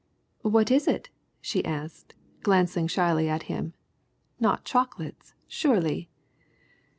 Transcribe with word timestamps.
"What 0.41 0.71
is 0.71 0.87
it?" 0.87 1.11
she 1.41 1.63
asked, 1.63 2.15
glancing 2.41 2.87
shyly 2.87 3.29
at 3.29 3.43
him. 3.43 3.75
"Not 4.39 4.65
chocolates 4.65 5.35
surely!" 5.47 6.09